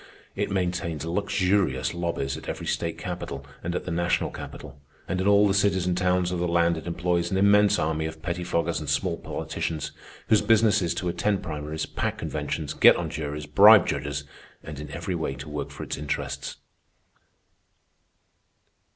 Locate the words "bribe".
13.45-13.85